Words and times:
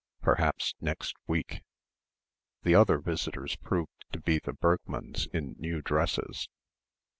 Perhaps 0.23 0.73
next 0.81 1.15
week.... 1.27 1.61
The 2.63 2.73
other 2.73 2.97
visitors 2.97 3.55
proved 3.57 4.03
to 4.11 4.19
be 4.19 4.39
the 4.39 4.53
Bergmanns 4.53 5.27
in 5.27 5.55
new 5.59 5.83
dresses. 5.83 6.49